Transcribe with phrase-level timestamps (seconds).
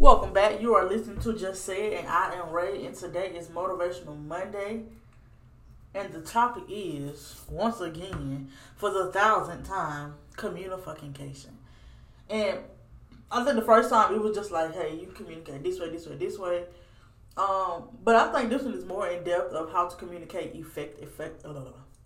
[0.00, 0.62] Welcome back.
[0.62, 4.18] You are listening to Just Say It, and I am Ray, and today is Motivational
[4.18, 4.84] Monday.
[5.94, 11.50] And the topic is, once again, for the thousandth time, communication.
[12.30, 12.60] And
[13.30, 16.06] I think the first time it was just like, hey, you communicate this way, this
[16.06, 16.64] way, this way.
[17.36, 21.02] Um, but I think this one is more in depth of how to communicate effect,
[21.02, 21.60] effect, uh,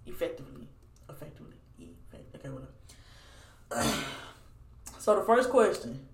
[0.05, 0.67] effectively,
[1.09, 3.95] effectively, effect, okay, whatever.
[4.99, 6.09] so the first question,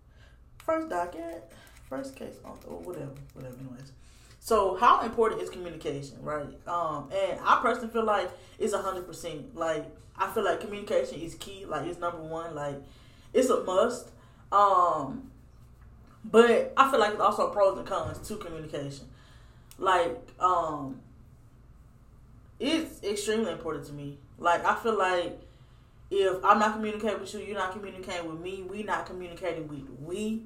[0.59, 1.51] first docket
[1.91, 3.57] first case or whatever, whatever.
[3.61, 3.93] Anyways,
[4.39, 6.47] so how important is communication, right?
[6.67, 9.55] Um, and I personally feel like it's a hundred percent.
[9.55, 9.85] Like
[10.17, 11.67] I feel like communication is key.
[11.67, 12.55] Like it's number one.
[12.55, 12.77] Like
[13.35, 14.11] it's a must.
[14.53, 15.31] Um,
[16.25, 19.07] but I feel like it's also pros and cons to communication.
[19.79, 21.01] Like um,
[22.59, 24.19] it's extremely important to me.
[24.39, 25.41] Like I feel like
[26.11, 28.63] if I'm not communicating with you, you're not communicating with me.
[28.63, 30.43] We not communicating with we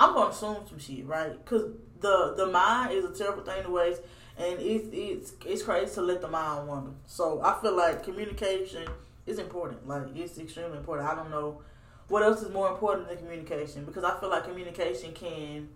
[0.00, 1.44] I'm gonna assume some shit, right?
[1.44, 1.66] Cause
[2.00, 4.00] the the mind is a terrible thing to waste,
[4.38, 6.92] and it's it's it's crazy to let the mind wander.
[7.06, 8.88] So I feel like communication
[9.26, 9.86] is important.
[9.86, 11.06] Like it's extremely important.
[11.06, 11.60] I don't know
[12.08, 15.68] what else is more important than communication because I feel like communication can,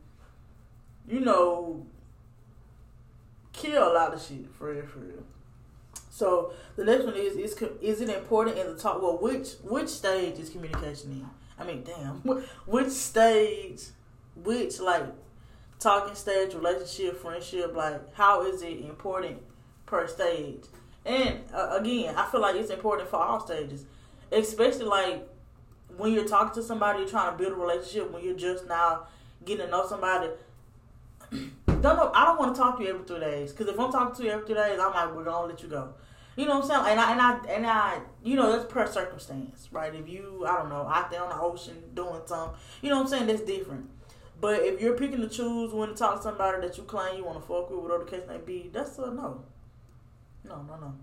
[1.06, 1.86] you know,
[3.52, 5.22] kill a lot of shit for real, for real.
[6.08, 9.02] So the next one is is is it important in the talk?
[9.02, 11.28] Well, which which stage is communication in?
[11.58, 12.20] I mean, damn,
[12.67, 13.83] which stage
[14.36, 15.04] which like
[15.78, 19.38] talking stage, relationship, friendship, like how is it important
[19.86, 20.64] per stage?
[21.04, 23.84] And uh, again, I feel like it's important for all stages,
[24.32, 25.28] especially like
[25.96, 28.10] when you're talking to somebody, you're trying to build a relationship.
[28.10, 29.06] When you're just now
[29.44, 30.30] getting to know somebody,
[31.66, 32.10] don't know.
[32.14, 34.24] I don't want to talk to you every three days because if I'm talking to
[34.24, 35.94] you every three days, I'm like, we're gonna let you go.
[36.36, 36.98] You know what I'm saying?
[36.98, 39.94] And I and I and I, you know, that's per circumstance, right?
[39.94, 43.02] If you, I don't know, out there on the ocean doing something, you know what
[43.02, 43.27] I'm saying?
[43.27, 43.88] That's different.
[44.45, 47.25] But if you're picking to choose when to talk to somebody that you claim you
[47.25, 49.42] want to fuck with, whatever the case may be, that's a no.
[50.45, 50.95] No, no, no.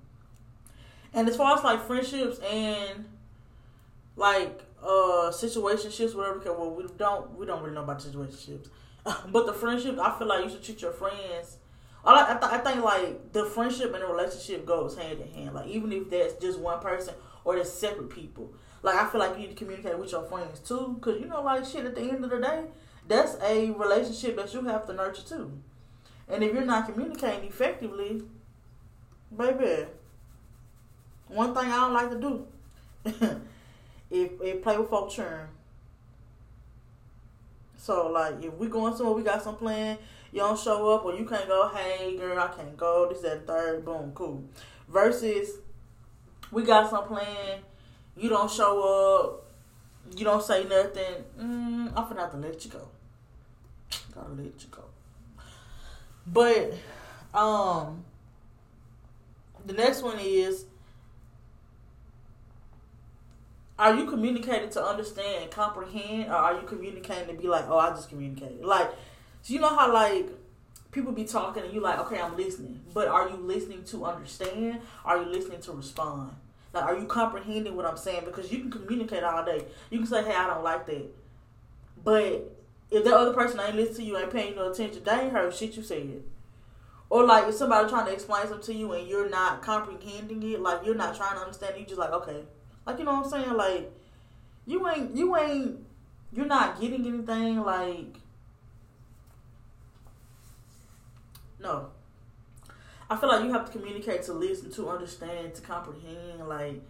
[1.11, 3.05] And as far as like friendships and
[4.15, 6.53] like uh situationships, whatever.
[6.53, 8.67] Well, we don't we don't really know about situationships,
[9.31, 11.57] but the friendship, I feel like you should treat your friends.
[12.05, 15.55] I I, th- I think like the friendship and the relationship goes hand in hand.
[15.55, 18.53] Like even if that's just one person or they're separate people.
[18.83, 21.41] Like I feel like you need to communicate with your friends too, because you know,
[21.41, 21.87] like shit.
[21.87, 22.65] At the end of the day,
[23.11, 25.51] that's a relationship that you have to nurture too.
[26.29, 28.23] And if you're not communicating effectively,
[29.35, 29.85] baby,
[31.27, 32.47] one thing I don't like to do,
[34.09, 35.47] if if play with folk churn.
[37.77, 39.97] So like if we going somewhere, we got some plan,
[40.31, 43.47] you don't show up or you can't go, hey girl, I can't go, this, that,
[43.47, 44.43] third, boom, cool.
[44.87, 45.57] Versus
[46.51, 47.59] we got some plan,
[48.15, 52.71] you don't show up, you don't say nothing, mm, I'm gonna have to let you
[52.71, 52.87] go.
[54.37, 54.83] Let you go.
[56.27, 56.73] But
[57.37, 58.03] um
[59.65, 60.65] the next one is
[63.77, 67.77] are you communicating to understand and comprehend or are you communicating to be like, oh
[67.77, 68.63] I just communicated?
[68.63, 68.91] Like
[69.41, 70.29] so you know how like
[70.91, 72.81] people be talking and you like, okay, I'm listening.
[72.93, 74.81] But are you listening to understand?
[75.05, 76.31] Are you listening to respond?
[76.73, 78.23] Like, are you comprehending what I'm saying?
[78.25, 79.65] Because you can communicate all day.
[79.89, 81.05] You can say, hey, I don't like that.
[82.03, 82.55] But
[82.91, 85.55] if the other person ain't listening to you, ain't paying no attention, they ain't heard
[85.55, 86.23] shit you said.
[87.09, 90.61] Or like if somebody trying to explain something to you and you're not comprehending it,
[90.61, 92.43] like you're not trying to understand, it, you just like okay,
[92.85, 93.91] like you know what I'm saying, like
[94.65, 95.79] you ain't you ain't
[96.33, 98.17] you're not getting anything, like
[101.59, 101.87] no.
[103.09, 106.81] I feel like you have to communicate to listen, to understand, to comprehend, like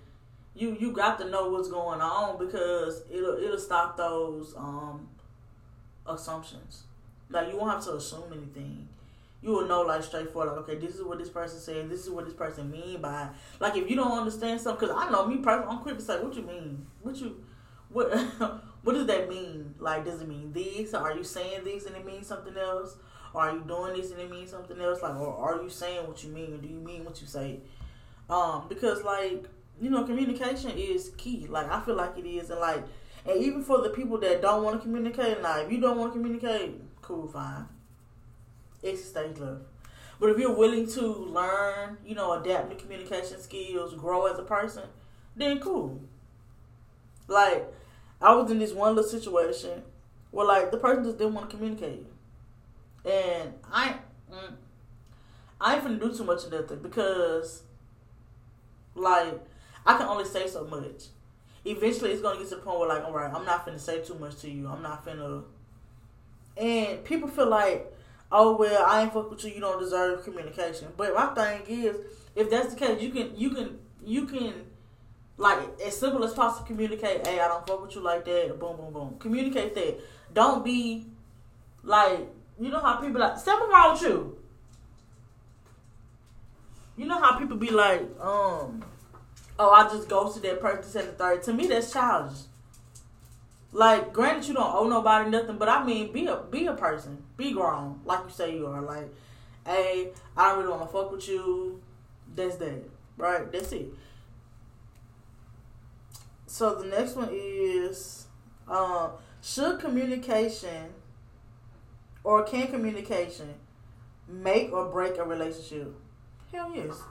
[0.54, 5.08] you you got to know what's going on because it'll it'll stop those um
[6.08, 6.84] assumptions.
[7.30, 8.88] Like you won't have to assume anything.
[9.42, 11.90] You will know like straightforward, like okay, this is what this person said.
[11.90, 13.30] This is what this person mean by.
[13.60, 16.22] Like if you don't understand something, because I know me personally, I'm quick to say,
[16.22, 16.86] what you mean?
[17.02, 17.44] What you,
[17.90, 18.14] what,
[18.84, 19.74] what does that mean?
[19.80, 20.94] Like, does it mean this?
[20.94, 22.98] Are you saying this and it means something else?
[23.34, 25.02] Or are you doing this and it means something else?
[25.02, 26.54] Like, or are you saying what you mean?
[26.54, 27.62] Or do you mean what you say?
[28.30, 29.46] Um, because like
[29.82, 31.48] you know, communication is key.
[31.50, 32.84] Like I feel like it is, and like
[33.26, 36.14] and even for the people that don't want to communicate, now if you don't want
[36.14, 37.66] to communicate, cool, fine.
[38.82, 39.62] It's stage love.
[40.20, 44.44] But if you're willing to learn, you know, adapt new communication skills, grow as a
[44.44, 44.84] person,
[45.36, 46.00] then cool.
[47.28, 47.72] Like,
[48.22, 49.82] I was in this one little situation
[50.30, 52.06] where, like, the person just didn't want to communicate.
[53.04, 53.96] And I,
[54.32, 54.54] mm,
[55.60, 57.64] I ain't finna do too much of nothing because,
[58.94, 59.40] like,
[59.86, 61.06] I can only say so much
[61.66, 64.02] eventually it's gonna get to the point where like, all right, I'm not finna say
[64.02, 64.68] too much to you.
[64.68, 65.44] I'm not finna.
[66.58, 67.94] And people feel like,
[68.32, 69.52] oh well, I ain't fuck with you.
[69.52, 70.90] You don't deserve communication.
[70.98, 71.98] But my thing is,
[72.36, 74.54] if that's the case, you can you can you can
[75.38, 77.26] like as simple as possible communicate.
[77.26, 78.60] Hey, I don't fuck with you like that.
[78.60, 79.16] Boom, boom, boom.
[79.20, 80.00] Communicate that.
[80.34, 81.08] Don't be
[81.84, 82.28] like
[82.60, 84.38] you know how people like wrong with you.
[86.98, 88.84] You know how people be like, um,
[89.62, 91.44] oh, I just to that person and the third.
[91.44, 92.40] To me, that's childish.
[93.72, 97.24] Like, granted, you don't owe nobody nothing, but I mean, be a be a person,
[97.38, 98.82] be grown, like you say you are.
[98.82, 99.14] Like,
[99.66, 101.82] hey, I don't really want to fuck with you.
[102.36, 103.50] That's that, right?
[103.52, 103.94] That's it.
[106.48, 108.26] So the next one is,
[108.68, 109.12] uh,
[109.42, 110.90] should communication
[112.24, 113.54] or can communication
[114.28, 115.94] make or break a relationship?
[116.52, 117.02] Hell yes.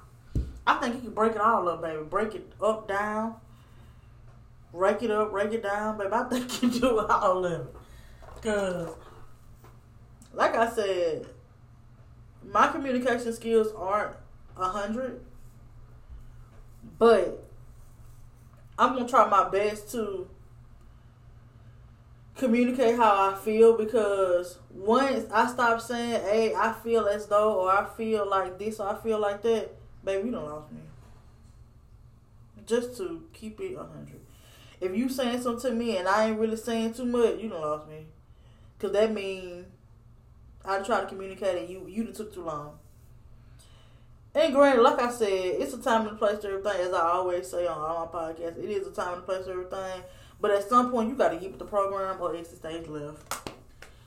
[0.70, 2.05] I think you can break it all up, baby.
[2.08, 3.34] Break it up, down.
[4.72, 6.11] Rake it up, rake it down, baby.
[6.12, 7.75] I think you do all of it.
[8.40, 8.94] Cause,
[10.32, 11.26] like I said,
[12.52, 14.14] my communication skills aren't
[14.56, 15.20] a hundred,
[16.99, 17.44] but
[18.78, 20.28] I'm gonna try my best to
[22.37, 27.72] communicate how I feel because once I stop saying, "Hey, I feel as though," or
[27.72, 30.81] "I feel like this," or "I feel like that," baby, you don't lost me.
[32.67, 34.20] Just to keep it a hundred.
[34.81, 37.61] If you saying something to me and I ain't really saying too much, you don't
[37.61, 38.06] lost me.
[38.79, 39.67] Cause that mean
[40.64, 42.79] I try to communicate and you you took too long.
[44.35, 46.81] And granted, like I said, it's a time and place for everything.
[46.81, 49.53] As I always say on all my podcasts, it is a time and place for
[49.53, 50.03] everything.
[50.41, 53.50] But at some point, you got to keep the program or exit stage left.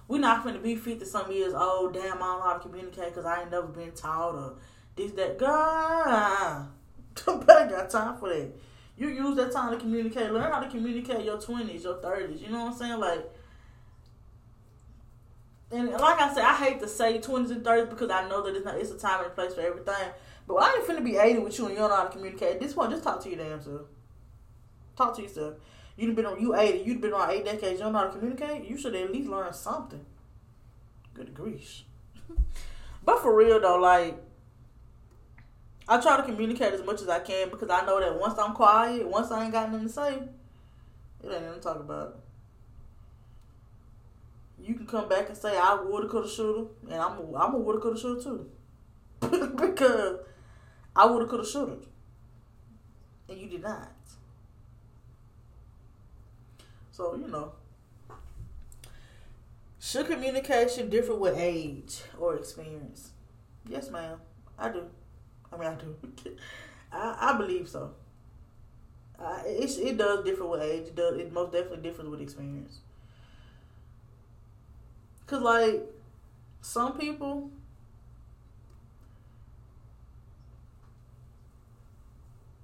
[0.07, 1.94] We're not to be 50 some years old.
[1.94, 4.54] Damn, I don't know how to communicate because I ain't never been taught or
[4.95, 5.38] this, that.
[5.38, 6.68] God,
[7.28, 8.51] nobody got time for that.
[8.98, 10.31] You use that time to communicate.
[10.31, 12.42] Learn how to communicate your 20s, your 30s.
[12.42, 13.00] You know what I'm saying?
[13.00, 13.30] Like,
[15.72, 18.56] and like I said, I hate to say 20s and 30s because I know that
[18.56, 20.12] it's, not, it's a time and a place for everything.
[20.48, 22.56] But I ain't finna be 80 with you and you don't know how to communicate.
[22.56, 23.81] At this point, just talk to your damn self.
[24.96, 25.56] Talk to yourself.
[25.96, 28.12] You've been on you 80, you've been on eight decades, you don't know how to
[28.12, 28.68] communicate.
[28.68, 30.06] You should at least learn something.
[31.13, 31.84] Good grief.
[33.04, 34.22] but for real though, like
[35.88, 38.53] I try to communicate as much as I can because I know that once I'm
[38.53, 42.19] quiet, once I ain't got nothing to say, it ain't nothing to talk about.
[44.62, 47.57] You can come back and say I woulda, coulda, shoulda, and I'm a, I'm a
[47.57, 48.50] woulda, coulda, shoulda too,
[49.57, 50.19] because
[50.95, 51.77] I woulda, coulda, shoulda,
[53.27, 53.91] and you did not.
[56.91, 57.53] So you know,
[59.79, 63.12] should communication differ with age or experience?
[63.68, 64.19] Yes, ma'am.
[64.57, 64.86] I do.
[65.53, 65.95] I mean, I do.
[66.91, 67.91] I, I believe so.
[69.19, 70.88] I, it, it does differ with age.
[70.88, 72.79] It, does, it most definitely differs with experience.
[75.27, 75.81] Cause like
[76.61, 77.50] some people,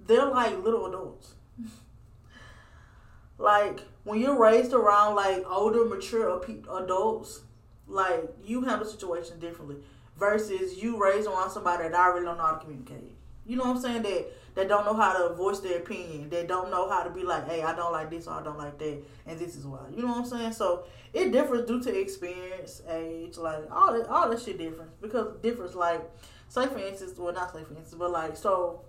[0.05, 1.33] they're like little adults.
[3.37, 6.41] like when you're raised around like older, mature
[6.71, 7.41] adults,
[7.87, 9.77] like you handle situations differently
[10.19, 13.15] versus you raised around somebody that I really don't know how to communicate.
[13.45, 14.03] You know what I'm saying?
[14.03, 16.29] That that don't know how to voice their opinion.
[16.29, 18.57] They don't know how to be like, hey, I don't like this or I don't
[18.57, 19.79] like that, and this is why.
[19.95, 20.53] You know what I'm saying?
[20.53, 25.35] So it differs due to experience, age, like all that, all that shit difference because
[25.41, 25.75] differs.
[25.75, 26.01] Like,
[26.47, 28.81] say for instance, well, not say for instance, but like so.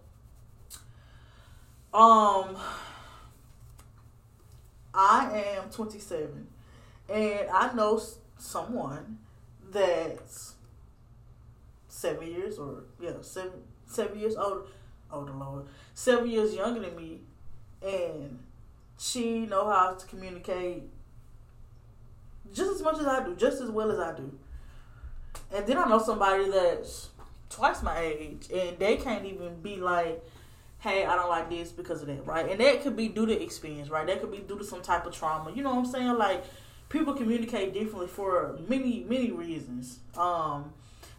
[1.93, 2.57] Um,
[4.95, 6.47] I am 27,
[7.09, 8.01] and I know
[8.39, 9.19] someone
[9.71, 10.55] that's
[11.91, 14.63] seven years or yeah seven seven years older
[15.13, 15.67] older lord
[16.01, 17.21] seven years younger than me.
[17.83, 18.39] And
[18.99, 20.85] she know how to communicate
[22.53, 24.33] just as much as I do just as well as I do.
[25.53, 27.11] And then I know somebody that's
[27.49, 30.25] twice my age and they can't even be like
[30.79, 32.49] hey I don't like this because of that right?
[32.51, 34.07] And that could be due to experience right?
[34.07, 35.53] That could be due to some type of trauma.
[35.53, 36.17] You know what I'm saying?
[36.17, 36.45] Like
[36.89, 39.99] people communicate differently for many many reasons.
[40.17, 40.73] Um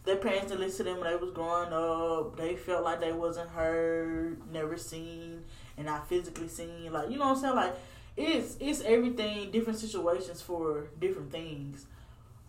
[0.03, 2.35] their parents didn't listen to them when they was growing up.
[2.37, 5.43] They felt like they wasn't heard, never seen,
[5.77, 6.91] and not physically seen.
[6.91, 7.55] Like you know what I'm saying?
[7.55, 7.75] Like
[8.17, 11.85] it's it's everything, different situations for different things.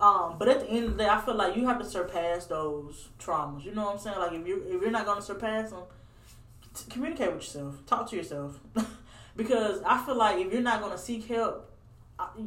[0.01, 2.47] Um, but at the end of the day, I feel like you have to surpass
[2.47, 3.65] those traumas.
[3.65, 4.19] You know what I'm saying?
[4.19, 5.83] Like if you if you're not gonna surpass them,
[6.75, 8.59] t- communicate with yourself, talk to yourself,
[9.37, 11.71] because I feel like if you're not gonna seek help,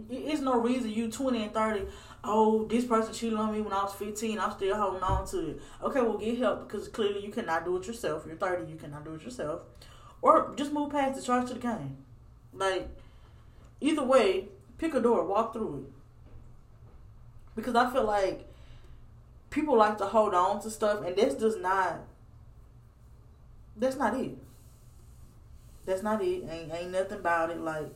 [0.09, 1.85] it's no reason you 20 and 30
[2.25, 4.39] oh, this person cheated on me when I was 15.
[4.39, 5.61] I'm still holding on to it.
[5.83, 8.23] Okay, well, get help because clearly you cannot do it yourself.
[8.25, 9.61] You're 30, you cannot do it yourself.
[10.21, 11.97] Or just move past it, charge to the game.
[12.53, 12.89] Like,
[13.81, 15.91] either way, pick a door, walk through it.
[17.55, 18.47] because I feel like
[19.49, 22.01] people like to hold on to stuff, and this does not.
[23.77, 24.37] That's not it.
[25.85, 26.43] That's not it.
[26.49, 27.59] Ain't ain't nothing about it.
[27.59, 27.93] Like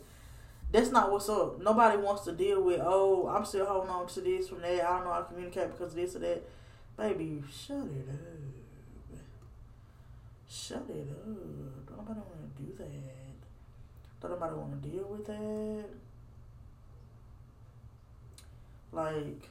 [0.72, 1.60] that's not what's up.
[1.62, 2.80] Nobody wants to deal with.
[2.84, 4.86] Oh, I'm still holding on to this from that.
[4.86, 6.44] I don't know how to communicate because of this or that.
[6.98, 9.20] Baby, shut it up.
[10.48, 11.26] Shut it up.
[11.88, 12.90] Don't nobody want to do that.
[14.22, 15.86] Don't nobody want to deal with that.
[18.92, 19.50] Like,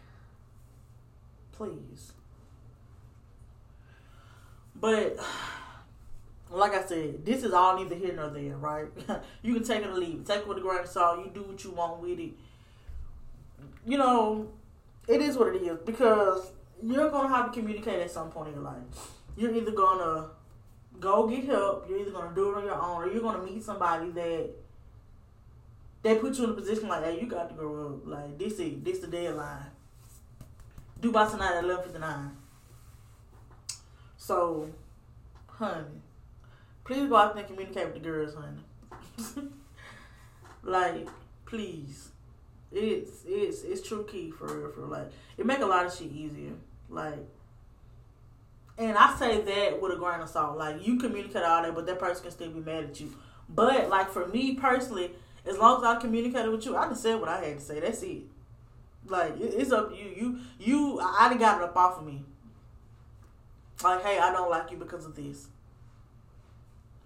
[1.53, 2.13] please.
[4.81, 5.17] But
[6.51, 8.87] like I said, this is all neither here nor there, right?
[9.43, 10.27] you can take it or leave it.
[10.27, 11.25] Take it with a grain of salt.
[11.25, 12.33] You do what you want with it.
[13.85, 14.49] You know,
[15.07, 16.53] it is what it is because
[16.83, 18.83] you're gonna have to communicate at some point in your life.
[19.37, 20.31] You're either gonna
[21.01, 23.63] go get help, you're either gonna do it on your own, or you're gonna meet
[23.63, 24.51] somebody that
[26.03, 28.07] they put you in a position like, hey, you got to grow up.
[28.07, 29.67] Like this is this the deadline.
[31.01, 32.37] Do by tonight at eleven fifty nine.
[34.17, 34.71] So,
[35.47, 35.85] honey
[36.89, 39.49] Please go out there and communicate with the girls, honey.
[40.63, 41.07] like,
[41.45, 42.09] please.
[42.73, 46.11] It's it's it's true key for real, for like it make a lot of shit
[46.11, 46.53] easier.
[46.89, 47.29] Like
[48.79, 50.57] and I say that with a grain of salt.
[50.57, 53.15] Like you communicate all that, but that person can still be mad at you.
[53.51, 55.11] But like for me personally,
[55.45, 57.81] as long as I communicated with you, I just said what I had to say.
[57.81, 58.23] That's it.
[59.07, 60.09] Like it's up to you.
[60.09, 62.23] You you I done got it up off of me.
[63.85, 65.49] Like, hey, I don't like you because of this.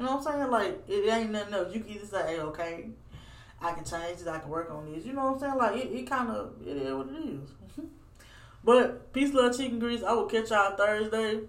[0.02, 0.50] You know what I'm saying?
[0.50, 1.72] Like it ain't nothing else.
[1.72, 2.86] You can either say, hey, okay,
[3.60, 5.06] I can change it, I can work on this.
[5.06, 5.56] You know what I'm saying?
[5.56, 7.50] Like it, it kind of it is what it is.
[7.50, 7.86] Mm-hmm.
[8.64, 10.02] but peace, love, chicken grease.
[10.02, 11.42] I will catch y'all Thursday.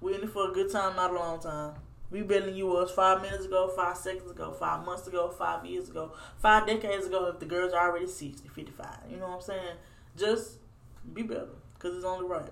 [0.00, 1.74] We in it for a good time, not a long time.
[2.12, 5.66] We better than you was five minutes ago, five seconds ago, five months ago, five
[5.66, 7.26] years ago, five decades ago.
[7.26, 8.86] If the girls are already 60, 55.
[9.10, 9.76] You know what I'm saying?
[10.16, 10.58] Just
[11.12, 11.48] be better,
[11.80, 12.48] cause it's only right.